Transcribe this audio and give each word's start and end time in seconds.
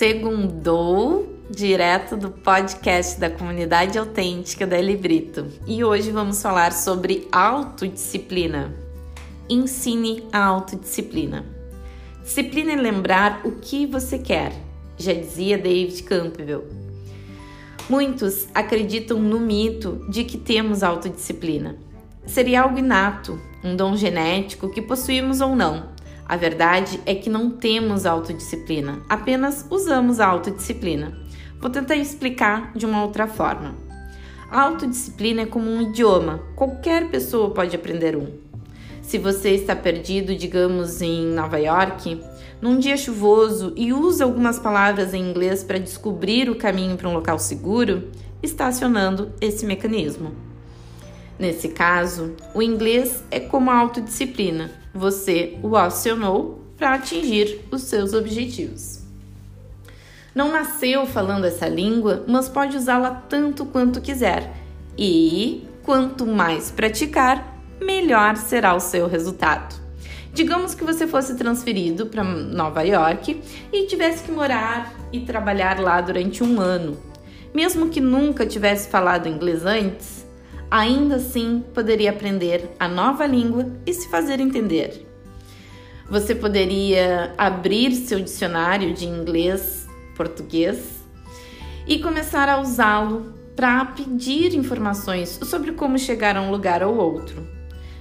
Segundou, 0.00 1.28
direto 1.50 2.16
do 2.16 2.30
podcast 2.30 3.20
da 3.20 3.28
comunidade 3.28 3.98
autêntica 3.98 4.66
da 4.66 4.80
Librito. 4.80 5.46
E 5.66 5.84
hoje 5.84 6.10
vamos 6.10 6.40
falar 6.40 6.72
sobre 6.72 7.28
autodisciplina. 7.30 8.74
Ensine 9.46 10.24
a 10.32 10.42
autodisciplina. 10.42 11.44
Disciplina 12.22 12.72
é 12.72 12.76
lembrar 12.76 13.42
o 13.44 13.56
que 13.56 13.84
você 13.84 14.18
quer, 14.18 14.54
já 14.96 15.12
dizia 15.12 15.58
David 15.58 16.02
Campbell. 16.04 16.64
Muitos 17.86 18.48
acreditam 18.54 19.18
no 19.18 19.38
mito 19.38 20.06
de 20.08 20.24
que 20.24 20.38
temos 20.38 20.82
autodisciplina. 20.82 21.76
Seria 22.24 22.62
algo 22.62 22.78
inato, 22.78 23.38
um 23.62 23.76
dom 23.76 23.94
genético 23.96 24.70
que 24.70 24.80
possuímos 24.80 25.42
ou 25.42 25.54
não. 25.54 25.90
A 26.30 26.36
verdade 26.36 27.00
é 27.04 27.12
que 27.12 27.28
não 27.28 27.50
temos 27.50 28.06
autodisciplina, 28.06 29.02
apenas 29.08 29.66
usamos 29.68 30.20
a 30.20 30.28
autodisciplina. 30.28 31.18
Vou 31.58 31.68
tentar 31.68 31.96
explicar 31.96 32.70
de 32.72 32.86
uma 32.86 33.02
outra 33.02 33.26
forma. 33.26 33.74
A 34.48 34.60
autodisciplina 34.60 35.42
é 35.42 35.46
como 35.46 35.68
um 35.68 35.82
idioma, 35.82 36.40
qualquer 36.54 37.10
pessoa 37.10 37.50
pode 37.50 37.74
aprender 37.74 38.14
um. 38.14 38.28
Se 39.02 39.18
você 39.18 39.50
está 39.50 39.74
perdido, 39.74 40.32
digamos, 40.36 41.02
em 41.02 41.26
Nova 41.26 41.58
York, 41.58 42.22
num 42.62 42.78
dia 42.78 42.96
chuvoso 42.96 43.72
e 43.74 43.92
usa 43.92 44.22
algumas 44.22 44.56
palavras 44.56 45.12
em 45.12 45.28
inglês 45.28 45.64
para 45.64 45.78
descobrir 45.78 46.48
o 46.48 46.54
caminho 46.54 46.96
para 46.96 47.08
um 47.08 47.14
local 47.14 47.40
seguro, 47.40 48.08
está 48.40 48.68
acionando 48.68 49.32
esse 49.40 49.66
mecanismo. 49.66 50.49
Nesse 51.40 51.70
caso, 51.70 52.36
o 52.54 52.60
inglês 52.60 53.24
é 53.30 53.40
como 53.40 53.70
a 53.70 53.74
autodisciplina. 53.74 54.70
Você 54.92 55.58
o 55.62 55.74
acionou 55.74 56.62
para 56.76 56.92
atingir 56.92 57.64
os 57.70 57.84
seus 57.84 58.12
objetivos. 58.12 59.00
Não 60.34 60.52
nasceu 60.52 61.06
falando 61.06 61.46
essa 61.46 61.66
língua, 61.66 62.26
mas 62.28 62.46
pode 62.46 62.76
usá-la 62.76 63.10
tanto 63.26 63.64
quanto 63.64 64.02
quiser. 64.02 64.52
E 64.98 65.66
quanto 65.82 66.26
mais 66.26 66.70
praticar, 66.70 67.58
melhor 67.80 68.36
será 68.36 68.74
o 68.74 68.80
seu 68.80 69.08
resultado. 69.08 69.80
Digamos 70.34 70.74
que 70.74 70.84
você 70.84 71.06
fosse 71.06 71.36
transferido 71.36 72.04
para 72.04 72.22
Nova 72.22 72.82
York 72.82 73.40
e 73.72 73.86
tivesse 73.86 74.24
que 74.24 74.30
morar 74.30 74.92
e 75.10 75.20
trabalhar 75.20 75.80
lá 75.80 76.02
durante 76.02 76.44
um 76.44 76.60
ano. 76.60 76.98
Mesmo 77.54 77.88
que 77.88 77.98
nunca 77.98 78.44
tivesse 78.44 78.90
falado 78.90 79.26
inglês 79.26 79.64
antes, 79.64 80.19
ainda 80.70 81.16
assim 81.16 81.64
poderia 81.74 82.10
aprender 82.10 82.70
a 82.78 82.86
nova 82.86 83.26
língua 83.26 83.66
e 83.84 83.92
se 83.92 84.08
fazer 84.08 84.40
entender. 84.40 85.06
Você 86.08 86.34
poderia 86.34 87.34
abrir 87.36 87.92
seu 87.92 88.20
dicionário 88.20 88.92
de 88.92 89.06
inglês, 89.06 89.86
português 90.16 91.04
e 91.86 91.98
começar 91.98 92.48
a 92.48 92.60
usá-lo 92.60 93.34
para 93.56 93.84
pedir 93.84 94.54
informações 94.54 95.38
sobre 95.44 95.72
como 95.72 95.98
chegar 95.98 96.36
a 96.36 96.42
um 96.42 96.50
lugar 96.50 96.82
ou 96.82 96.96
outro. 96.96 97.46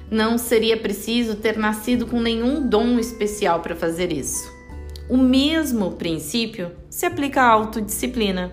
Não 0.10 0.38
seria 0.38 0.78
preciso 0.78 1.36
ter 1.36 1.58
nascido 1.58 2.08
com 2.08 2.20
nenhum 2.20 2.68
dom 2.68 2.98
especial 2.98 3.60
para 3.60 3.76
fazer 3.76 4.12
isso. 4.12 4.52
O 5.08 5.18
mesmo 5.18 5.92
princípio 5.92 6.72
se 6.90 7.06
aplica 7.06 7.42
à 7.42 7.50
autodisciplina. 7.50 8.52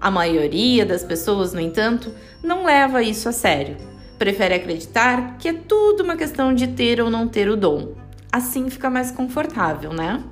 A 0.00 0.10
maioria 0.10 0.84
das 0.84 1.02
pessoas, 1.02 1.52
no 1.52 1.60
entanto, 1.60 2.12
não 2.42 2.64
leva 2.64 3.02
isso 3.02 3.28
a 3.28 3.32
sério. 3.32 3.76
Prefere 4.18 4.54
acreditar 4.54 5.36
que 5.38 5.48
é 5.48 5.52
tudo 5.52 6.02
uma 6.02 6.16
questão 6.16 6.54
de 6.54 6.68
ter 6.68 7.00
ou 7.00 7.10
não 7.10 7.26
ter 7.28 7.48
o 7.48 7.56
dom. 7.56 7.94
Assim 8.30 8.68
fica 8.68 8.90
mais 8.90 9.10
confortável, 9.10 9.92
né? 9.92 10.22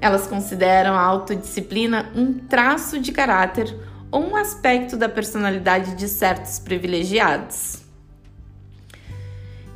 Elas 0.00 0.26
consideram 0.26 0.94
a 0.94 1.00
autodisciplina 1.00 2.10
um 2.14 2.32
traço 2.32 2.98
de 2.98 3.12
caráter 3.12 3.74
ou 4.10 4.30
um 4.30 4.36
aspecto 4.36 4.96
da 4.96 5.08
personalidade 5.08 5.94
de 5.94 6.08
certos 6.08 6.58
privilegiados. 6.58 7.80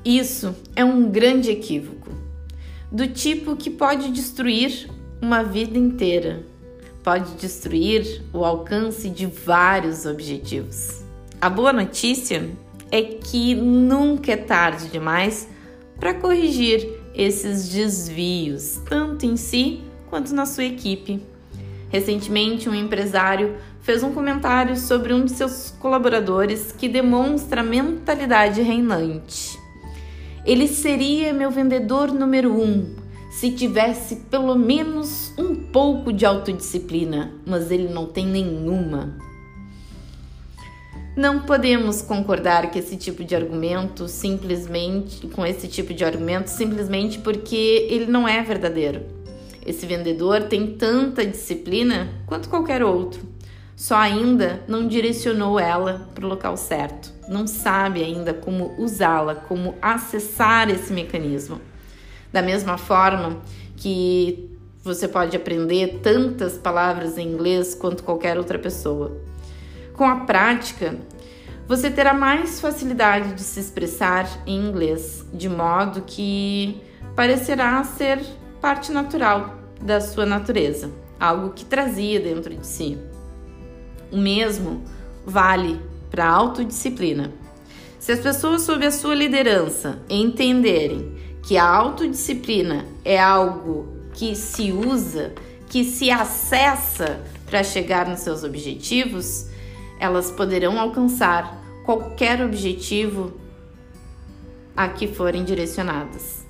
Isso 0.04 0.54
é 0.76 0.84
um 0.84 1.10
grande 1.10 1.50
equívoco, 1.50 2.10
do 2.90 3.06
tipo 3.08 3.56
que 3.56 3.70
pode 3.70 4.10
destruir 4.10 4.88
uma 5.20 5.42
vida 5.42 5.78
inteira, 5.78 6.42
pode 7.04 7.34
destruir 7.34 8.22
o 8.32 8.46
alcance 8.46 9.10
de 9.10 9.26
vários 9.26 10.06
objetivos. 10.06 11.04
A 11.38 11.50
boa 11.50 11.70
notícia 11.70 12.48
é 12.90 13.02
que 13.02 13.54
nunca 13.54 14.32
é 14.32 14.36
tarde 14.36 14.88
demais 14.88 15.46
para 16.00 16.14
corrigir 16.14 16.88
esses 17.14 17.68
desvios, 17.68 18.80
tanto 18.88 19.26
em 19.26 19.36
si 19.36 19.82
quanto 20.08 20.34
na 20.34 20.46
sua 20.46 20.64
equipe. 20.64 21.22
Recentemente, 21.90 22.68
um 22.68 22.74
empresário 22.74 23.56
fez 23.82 24.02
um 24.02 24.12
comentário 24.12 24.76
sobre 24.76 25.12
um 25.12 25.26
de 25.26 25.32
seus 25.32 25.70
colaboradores 25.78 26.72
que 26.72 26.88
demonstra 26.88 27.62
mentalidade 27.62 28.62
reinante. 28.62 29.58
Ele 30.46 30.66
seria 30.66 31.34
meu 31.34 31.50
vendedor 31.50 32.12
número 32.12 32.52
um 32.52 33.03
se 33.38 33.50
tivesse 33.52 34.16
pelo 34.30 34.54
menos 34.54 35.32
um 35.38 35.54
pouco 35.54 36.12
de 36.12 36.24
autodisciplina, 36.24 37.32
mas 37.46 37.70
ele 37.70 37.88
não 37.88 38.06
tem 38.06 38.26
nenhuma. 38.26 39.16
Não 41.16 41.40
podemos 41.40 42.02
concordar 42.02 42.70
que 42.70 42.78
esse 42.78 42.96
tipo 42.96 43.24
de 43.24 43.36
argumento 43.36 44.08
simplesmente 44.08 45.26
com 45.28 45.46
esse 45.46 45.68
tipo 45.68 45.94
de 45.94 46.04
argumento 46.04 46.48
simplesmente 46.48 47.18
porque 47.18 47.86
ele 47.88 48.06
não 48.06 48.26
é 48.26 48.42
verdadeiro. 48.42 49.02
Esse 49.64 49.86
vendedor 49.86 50.44
tem 50.44 50.74
tanta 50.76 51.24
disciplina 51.24 52.08
quanto 52.26 52.48
qualquer 52.48 52.82
outro. 52.82 53.22
Só 53.76 53.96
ainda 53.96 54.62
não 54.68 54.86
direcionou 54.86 55.58
ela 55.58 56.08
para 56.14 56.24
o 56.24 56.28
local 56.28 56.56
certo 56.56 57.14
não 57.28 57.46
sabe 57.46 58.02
ainda 58.02 58.34
como 58.34 58.74
usá-la, 58.78 59.34
como 59.34 59.74
acessar 59.80 60.68
esse 60.70 60.92
mecanismo. 60.92 61.60
Da 62.34 62.42
mesma 62.42 62.76
forma 62.76 63.38
que 63.76 64.50
você 64.82 65.06
pode 65.06 65.36
aprender 65.36 66.00
tantas 66.02 66.58
palavras 66.58 67.16
em 67.16 67.28
inglês 67.28 67.76
quanto 67.76 68.02
qualquer 68.02 68.36
outra 68.36 68.58
pessoa. 68.58 69.16
Com 69.92 70.04
a 70.04 70.16
prática, 70.16 70.96
você 71.68 71.88
terá 71.88 72.12
mais 72.12 72.60
facilidade 72.60 73.34
de 73.34 73.40
se 73.40 73.60
expressar 73.60 74.28
em 74.48 74.58
inglês, 74.58 75.24
de 75.32 75.48
modo 75.48 76.02
que 76.04 76.82
parecerá 77.14 77.84
ser 77.84 78.18
parte 78.60 78.90
natural 78.90 79.54
da 79.80 80.00
sua 80.00 80.26
natureza, 80.26 80.90
algo 81.20 81.50
que 81.50 81.64
trazia 81.64 82.18
dentro 82.18 82.52
de 82.52 82.66
si. 82.66 82.98
O 84.10 84.18
mesmo 84.18 84.82
vale 85.24 85.80
para 86.10 86.24
a 86.24 86.32
autodisciplina. 86.32 87.32
Se 88.00 88.10
as 88.10 88.18
pessoas 88.18 88.62
sob 88.62 88.84
a 88.84 88.90
sua 88.90 89.14
liderança 89.14 90.00
entenderem 90.10 91.14
que 91.46 91.58
a 91.58 91.68
autodisciplina 91.68 92.86
é 93.04 93.20
algo 93.20 93.86
que 94.14 94.34
se 94.34 94.72
usa, 94.72 95.34
que 95.68 95.84
se 95.84 96.10
acessa 96.10 97.20
para 97.46 97.62
chegar 97.62 98.08
nos 98.08 98.20
seus 98.20 98.42
objetivos, 98.42 99.46
elas 100.00 100.30
poderão 100.30 100.80
alcançar 100.80 101.62
qualquer 101.84 102.42
objetivo 102.42 103.34
a 104.74 104.88
que 104.88 105.06
forem 105.06 105.44
direcionadas. 105.44 106.46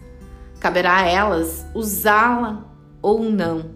Caberá 0.60 0.98
a 0.98 1.08
elas 1.08 1.66
usá-la 1.74 2.64
ou 3.02 3.24
não, 3.24 3.70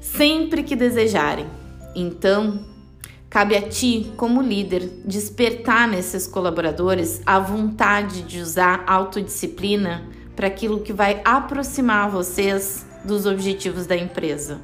sempre 0.00 0.62
que 0.62 0.74
desejarem. 0.74 1.46
Então, 1.94 2.71
Cabe 3.32 3.56
a 3.56 3.62
ti, 3.62 4.12
como 4.14 4.42
líder, 4.42 4.86
despertar 5.06 5.88
nesses 5.88 6.26
colaboradores 6.26 7.22
a 7.24 7.38
vontade 7.38 8.20
de 8.24 8.38
usar 8.38 8.84
autodisciplina 8.86 10.06
para 10.36 10.48
aquilo 10.48 10.80
que 10.80 10.92
vai 10.92 11.22
aproximar 11.24 12.10
vocês 12.10 12.84
dos 13.02 13.24
objetivos 13.24 13.86
da 13.86 13.96
empresa. 13.96 14.60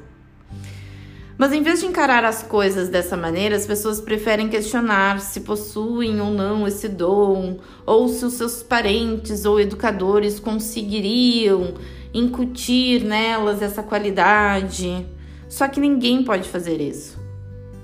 Mas 1.35 1.51
em 1.51 1.63
vez 1.63 1.79
de 1.79 1.87
encarar 1.87 2.23
as 2.23 2.43
coisas 2.43 2.89
dessa 2.89 3.17
maneira, 3.17 3.55
as 3.55 3.65
pessoas 3.65 3.99
preferem 3.99 4.49
questionar 4.49 5.19
se 5.19 5.39
possuem 5.39 6.21
ou 6.21 6.29
não 6.29 6.67
esse 6.67 6.87
dom, 6.87 7.57
ou 7.87 8.07
se 8.07 8.23
os 8.23 8.33
seus 8.33 8.61
parentes 8.61 9.45
ou 9.45 9.59
educadores 9.59 10.39
conseguiriam 10.39 11.73
incutir 12.13 13.03
nelas 13.03 13.63
essa 13.63 13.81
qualidade. 13.81 15.07
Só 15.47 15.67
que 15.67 15.79
ninguém 15.79 16.23
pode 16.23 16.47
fazer 16.47 16.79
isso. 16.79 17.28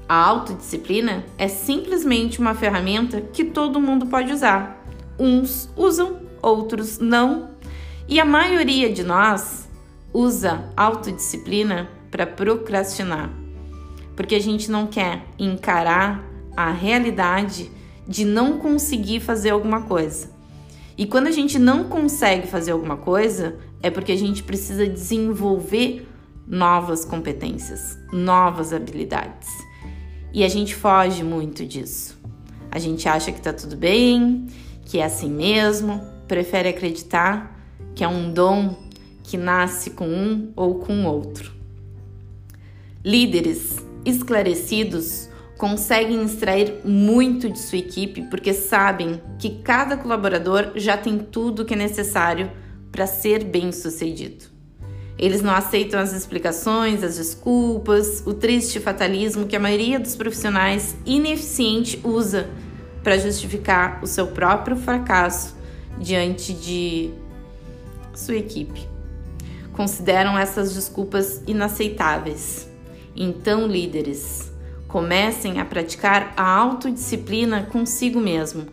A 0.08 0.16
autodisciplina 0.16 1.26
é 1.36 1.48
simplesmente 1.48 2.40
uma 2.40 2.54
ferramenta 2.54 3.22
que 3.22 3.44
todo 3.44 3.82
mundo 3.82 4.06
pode 4.06 4.32
usar. 4.32 4.86
Uns 5.18 5.68
usam, 5.76 6.22
outros 6.42 7.00
não. 7.00 7.50
E 8.08 8.20
a 8.20 8.26
maioria 8.26 8.92
de 8.94 9.04
nós 9.04 9.68
usa 10.14 10.70
autodisciplina 10.78 11.90
para 12.12 12.28
procrastinar, 12.28 13.32
porque 14.16 14.36
a 14.36 14.40
gente 14.40 14.70
não 14.70 14.86
quer 14.86 15.26
encarar 15.40 16.24
a 16.56 16.72
realidade 16.72 17.72
de 18.08 18.24
não 18.24 18.60
conseguir 18.60 19.20
fazer 19.20 19.50
alguma 19.50 19.82
coisa. 19.82 20.30
E 20.98 21.06
quando 21.06 21.28
a 21.28 21.32
gente 21.32 21.58
não 21.60 21.86
consegue 21.86 22.48
fazer 22.48 22.72
alguma 22.72 22.96
coisa, 22.96 23.58
é 23.82 23.90
porque 23.90 24.12
a 24.12 24.18
gente 24.18 24.44
precisa 24.44 24.88
desenvolver 24.88 26.08
novas 26.48 27.04
competências, 27.04 27.98
novas 28.14 28.72
habilidades. 28.72 29.50
E 30.36 30.44
a 30.44 30.50
gente 30.50 30.76
foge 30.76 31.24
muito 31.24 31.66
disso. 31.66 32.20
A 32.70 32.78
gente 32.78 33.08
acha 33.08 33.32
que 33.32 33.40
tá 33.40 33.54
tudo 33.54 33.78
bem, 33.78 34.48
que 34.84 34.98
é 35.00 35.06
assim 35.06 35.30
mesmo, 35.30 36.02
prefere 36.28 36.68
acreditar 36.68 37.58
que 37.96 38.04
é 38.04 38.08
um 38.10 38.34
dom 38.34 38.76
que 39.24 39.38
nasce 39.38 39.92
com 39.92 40.06
um 40.06 40.52
ou 40.54 40.80
com 40.80 41.06
outro. 41.06 41.54
Líderes 43.02 43.78
esclarecidos 44.04 45.30
conseguem 45.58 46.26
extrair 46.26 46.82
muito 46.84 47.50
de 47.50 47.58
sua 47.58 47.78
equipe 47.78 48.24
porque 48.24 48.54
sabem 48.54 49.22
que 49.40 49.62
cada 49.64 49.96
colaborador 49.96 50.74
já 50.76 50.98
tem 50.98 51.18
tudo 51.18 51.62
o 51.62 51.66
que 51.66 51.76
é 51.76 51.78
necessário 51.78 52.52
para 52.92 53.08
ser 53.08 53.42
bem 53.42 53.72
sucedido. 53.72 54.55
Eles 55.18 55.42
não 55.42 55.54
aceitam 55.54 56.00
as 56.00 56.14
explicações, 56.14 57.04
as 57.04 57.18
desculpas, 57.18 58.22
o 58.26 58.34
triste 58.34 58.80
fatalismo 58.80 59.48
que 59.48 59.56
a 59.56 59.60
maioria 59.60 60.00
dos 60.00 60.16
profissionais 60.16 60.96
ineficiente 61.06 62.00
usa 62.04 62.50
para 63.02 63.18
justificar 63.18 64.04
o 64.04 64.08
seu 64.08 64.28
próprio 64.28 64.76
fracasso 64.76 65.56
diante 65.98 66.52
de 66.52 67.12
sua 68.14 68.36
equipe. 68.36 68.88
Consideram 69.72 70.38
essas 70.38 70.74
desculpas 70.74 71.42
inaceitáveis. 71.48 72.68
Então, 73.16 73.68
líderes, 73.68 74.52
comecem 74.88 75.60
a 75.60 75.66
praticar 75.66 76.34
a 76.36 76.44
autodisciplina 76.44 77.64
consigo 77.64 78.20
mesmo. 78.20 78.68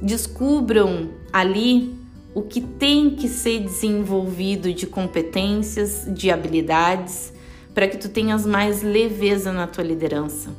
Descubram 0.00 1.10
ali 1.32 2.01
o 2.34 2.42
que 2.42 2.60
tem 2.60 3.10
que 3.10 3.28
ser 3.28 3.60
desenvolvido 3.60 4.72
de 4.72 4.86
competências, 4.86 6.06
de 6.08 6.30
habilidades, 6.30 7.32
para 7.74 7.86
que 7.86 7.96
tu 7.96 8.08
tenhas 8.08 8.46
mais 8.46 8.82
leveza 8.82 9.52
na 9.52 9.66
tua 9.66 9.84
liderança. 9.84 10.50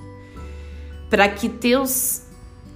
Para 1.09 1.27
que 1.29 1.49
teus 1.49 2.23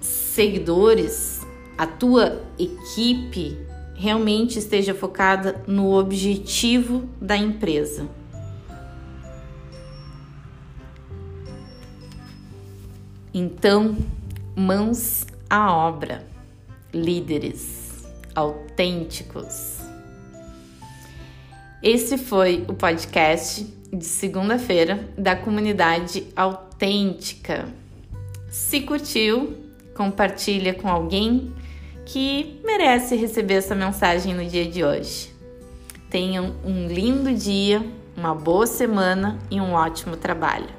seguidores, 0.01 1.41
a 1.77 1.85
tua 1.85 2.43
equipe 2.57 3.57
realmente 3.95 4.59
esteja 4.59 4.93
focada 4.93 5.63
no 5.67 5.93
objetivo 5.93 7.07
da 7.19 7.35
empresa. 7.35 8.07
Então, 13.33 13.95
mãos 14.55 15.25
à 15.49 15.71
obra, 15.71 16.25
líderes 16.93 17.86
autênticos. 18.37 19.79
Esse 21.81 22.19
foi 22.19 22.63
o 22.67 22.73
podcast 22.75 23.63
de 23.91 24.05
segunda-feira 24.05 25.09
da 25.17 25.35
comunidade 25.35 26.27
autêntica. 26.35 27.67
Se 28.47 28.81
curtiu, 28.81 29.57
compartilha 29.95 30.75
com 30.75 30.87
alguém 30.87 31.51
que 32.05 32.61
merece 32.63 33.15
receber 33.15 33.55
essa 33.55 33.73
mensagem 33.73 34.35
no 34.35 34.45
dia 34.45 34.65
de 34.65 34.83
hoje. 34.83 35.33
Tenham 36.07 36.55
um 36.63 36.87
lindo 36.87 37.33
dia, 37.33 37.83
uma 38.15 38.35
boa 38.35 38.67
semana 38.67 39.39
e 39.49 39.59
um 39.59 39.73
ótimo 39.73 40.15
trabalho. 40.15 40.69